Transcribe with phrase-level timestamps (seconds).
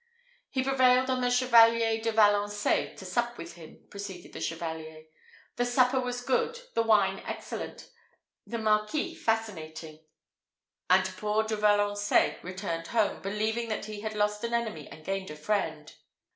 [0.49, 5.03] "He prevailed on the Chevalier de Valençais to sup with him," proceeded the Chevalier.
[5.57, 7.87] "The supper was good, the wine excellent,
[8.47, 10.03] the marquis fascinating;
[10.89, 15.29] and poor De Valençais returned home, believing that he had lost an enemy and gained
[15.29, 15.93] a friend.